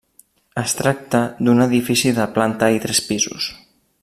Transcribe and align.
Es 0.61 0.71
tracta 0.79 1.21
d'un 1.47 1.63
edifici 1.67 2.15
de 2.21 2.29
planta 2.39 2.75
i 2.79 2.85
tres 2.87 3.07
pisos. 3.11 3.53